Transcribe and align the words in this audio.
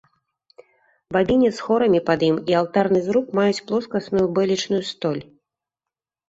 Бабінец 1.17 1.51
з 1.57 1.65
хорамі 1.65 1.99
пад 2.07 2.19
ім 2.29 2.39
і 2.53 2.55
алтарны 2.61 2.99
зруб 3.09 3.29
маюць 3.41 3.63
плоскасную 3.69 4.25
бэлечную 4.41 4.81
столь. 4.91 5.23